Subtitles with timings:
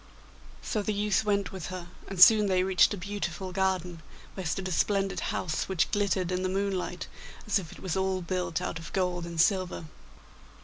[0.63, 4.01] So the youth went with her, and soon they reached a beautiful garden,
[4.33, 7.05] where stood a splendid house, which glittered in the moonlight
[7.45, 9.85] as if it was all built out of gold and silver.